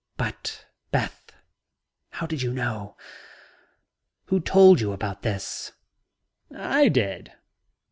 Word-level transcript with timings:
But, 0.17 0.65
Beth, 0.89 1.31
how 2.09 2.25
did 2.25 2.41
you 2.41 2.51
know? 2.51 2.97
Who 4.29 4.39
told 4.39 4.81
you 4.81 4.93
about 4.93 5.21
this?" 5.21 5.73
"I 6.57 6.87
did." 6.87 7.33